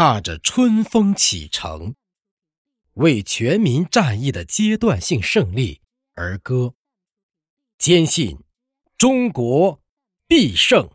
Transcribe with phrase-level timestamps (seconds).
[0.00, 1.96] 踏着春风启程，
[2.92, 5.80] 为全民战役的阶段性胜利
[6.14, 6.76] 而歌，
[7.78, 8.38] 坚信
[8.96, 9.82] 中国
[10.28, 10.88] 必胜。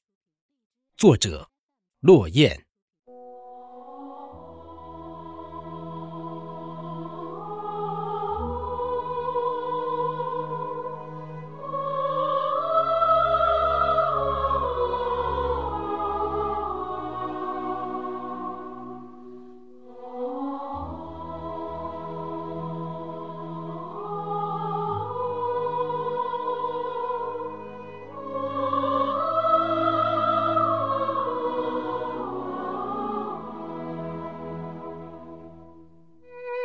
[0.95, 1.51] 作者：
[1.99, 2.62] 落雁。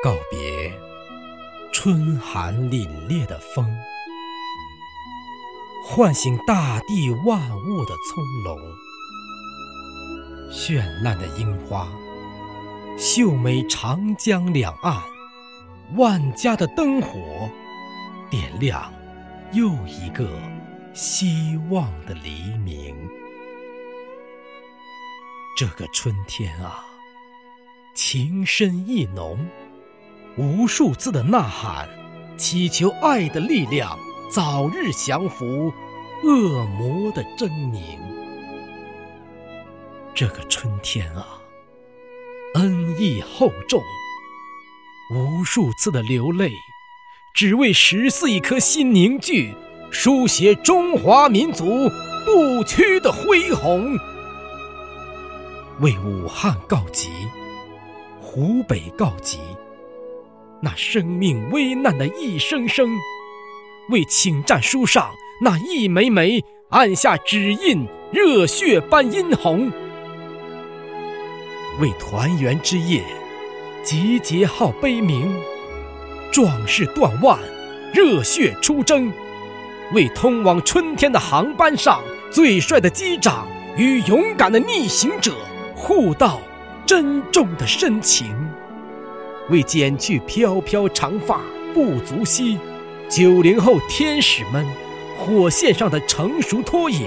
[0.00, 0.72] 告别
[1.72, 3.66] 春寒凛冽的风，
[5.84, 8.56] 唤醒大地万物的葱茏。
[10.52, 11.88] 绚烂的樱花，
[12.96, 15.02] 秀美长江两岸，
[15.96, 17.50] 万家的灯火，
[18.30, 18.92] 点亮
[19.50, 20.30] 又一个
[20.94, 22.96] 希望的黎明。
[25.56, 26.84] 这个春天啊，
[27.96, 29.36] 情深意浓。
[30.38, 31.88] 无数次的呐喊，
[32.36, 33.98] 祈求爱的力量
[34.30, 35.72] 早日降服
[36.22, 37.98] 恶魔的狰狞。
[40.14, 41.26] 这个春天啊，
[42.54, 43.82] 恩义厚重，
[45.12, 46.52] 无数次的流泪，
[47.34, 49.52] 只为十四亿颗心凝聚，
[49.90, 51.90] 书写中华民族
[52.24, 53.96] 不屈的恢宏。
[55.80, 57.08] 为武汉告急，
[58.20, 59.40] 湖北告急。
[60.60, 62.90] 那生命危难的一声声，
[63.90, 69.70] 为请战书上那一枚枚按下指印，热血般殷红；
[71.80, 73.04] 为团圆之夜
[73.84, 75.32] 集结号悲鸣，
[76.32, 77.38] 壮士断腕，
[77.94, 79.12] 热血出征；
[79.94, 82.02] 为通往春天的航班上
[82.32, 83.46] 最帅的机长
[83.76, 85.32] 与勇敢的逆行者
[85.76, 86.40] 互道
[86.84, 88.34] 珍重的深情。
[89.50, 91.40] 为剪去飘飘长发
[91.72, 92.58] 不足惜，
[93.08, 94.66] 九零后天使们
[95.16, 97.06] 火线上的成熟脱影；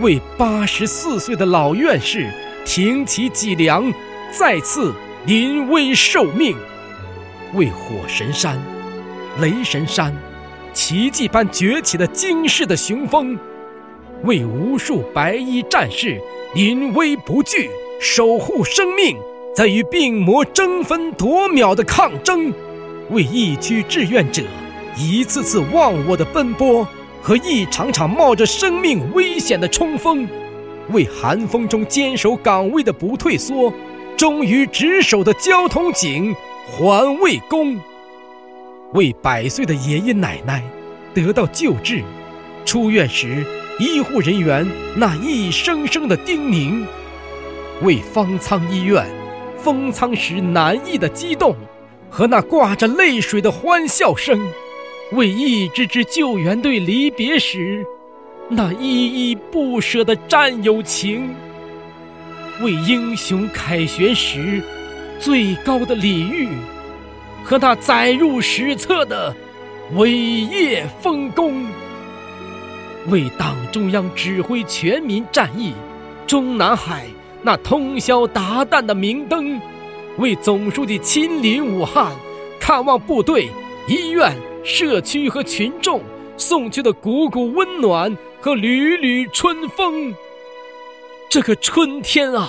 [0.00, 2.28] 为八十四岁的老院士
[2.64, 3.92] 挺起脊梁，
[4.36, 4.92] 再次
[5.26, 6.54] 临危受命；
[7.54, 8.60] 为火神山、
[9.40, 10.12] 雷神山
[10.72, 13.36] 奇迹般崛起的惊世的雄风；
[14.24, 16.20] 为无数白衣战士
[16.54, 19.16] 临危不惧，守护生命。
[19.54, 22.50] 在与病魔争分夺秒的抗争，
[23.10, 24.42] 为疫区志愿者
[24.96, 26.88] 一次次忘我的奔波
[27.20, 30.26] 和一场场冒着生命危险的冲锋，
[30.88, 33.70] 为寒风中坚守岗位的不退缩、
[34.16, 36.34] 忠于职守的交通警
[36.66, 37.78] 环卫工，
[38.94, 40.64] 为百岁的爷爷奶奶
[41.12, 42.02] 得到救治、
[42.64, 43.44] 出院时
[43.78, 46.86] 医护人员那一声声的叮咛，
[47.82, 49.06] 为方舱医院。
[49.62, 51.54] 封舱时难抑的激动，
[52.10, 54.36] 和那挂着泪水的欢笑声；
[55.12, 57.86] 为一支支救援队离别时，
[58.48, 61.28] 那依依不舍的战友情；
[62.60, 64.60] 为英雄凯旋时
[65.20, 66.48] 最高的礼遇，
[67.44, 69.32] 和那载入史册的
[69.94, 71.66] 伟业丰功；
[73.08, 75.72] 为党中央指挥全民战役，
[76.26, 77.06] 中南海。
[77.42, 79.60] 那通宵达旦的明灯，
[80.18, 82.12] 为总书记亲临武汉
[82.60, 83.50] 看望部队、
[83.88, 84.32] 医院、
[84.62, 86.00] 社区和群众
[86.36, 90.14] 送去的股股温暖和缕缕春风。
[91.28, 92.48] 这个春天啊，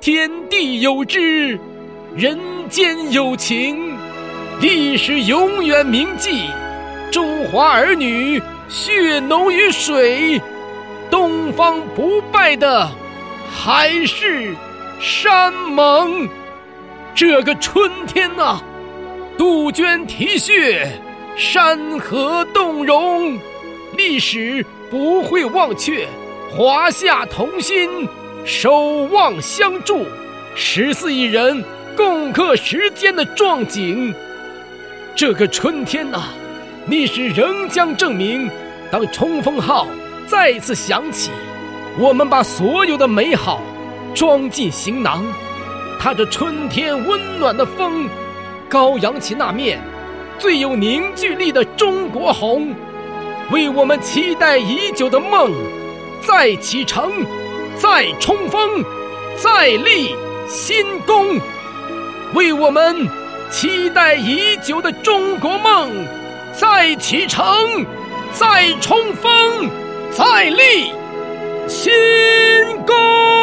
[0.00, 1.58] 天地有知，
[2.14, 2.38] 人
[2.68, 3.96] 间有情，
[4.60, 6.44] 历史永远铭记
[7.10, 10.40] 中华儿女血浓于水，
[11.10, 12.88] 东方不败的。
[13.50, 14.54] 海誓
[15.00, 16.28] 山盟，
[17.14, 18.60] 这个春天呐，
[19.38, 20.90] 杜鹃啼血，
[21.36, 23.38] 山河动容，
[23.96, 26.06] 历史不会忘却，
[26.50, 28.08] 华夏同心，
[28.44, 30.04] 守望相助，
[30.54, 31.64] 十四亿人
[31.96, 34.14] 共克时艰的壮景。
[35.14, 36.24] 这个春天呐，
[36.88, 38.50] 历史仍将证明，
[38.90, 39.86] 当冲锋号
[40.26, 41.30] 再次响起。
[41.98, 43.62] 我们把所有的美好
[44.14, 45.24] 装进行囊，
[45.98, 48.06] 踏着春天温暖的风，
[48.68, 49.80] 高扬起那面
[50.38, 52.74] 最有凝聚力的中国红，
[53.50, 55.50] 为我们期待已久的梦
[56.20, 57.10] 再启程、
[57.78, 58.84] 再冲锋、
[59.36, 60.14] 再立
[60.46, 61.40] 新功，
[62.34, 63.08] 为我们
[63.50, 65.90] 期待已久的中国梦
[66.52, 67.46] 再启程、
[68.32, 69.70] 再冲锋、
[70.10, 70.92] 再立
[71.68, 71.92] 新
[72.84, 73.35] 歌。